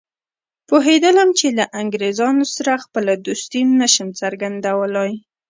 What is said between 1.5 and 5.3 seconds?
له انګریزانو سره خپله دوستي نه شم څرګندولای.